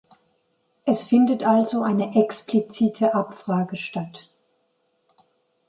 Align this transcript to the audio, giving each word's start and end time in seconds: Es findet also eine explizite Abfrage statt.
Es 0.83 1.03
findet 1.03 1.43
also 1.43 1.83
eine 1.83 2.15
explizite 2.19 3.13
Abfrage 3.13 3.75
statt. 3.77 4.31